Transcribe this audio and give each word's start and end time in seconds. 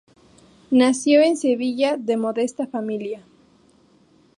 Nació 0.71 1.21
en 1.21 1.37
Sevilla 1.37 1.95
de 1.95 2.17
modesta 2.17 2.65
familia. 2.65 3.23